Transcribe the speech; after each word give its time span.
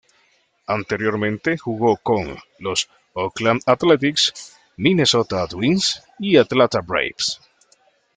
Anteriormente 0.67 1.59
jugó 1.59 1.95
con 1.97 2.35
los 2.57 2.89
Oakland 3.13 3.61
Athletics, 3.67 4.57
Minnesota 4.75 5.45
Twins 5.45 6.01
y 6.17 6.37
Atlanta 6.37 6.81
Braves. 6.81 7.39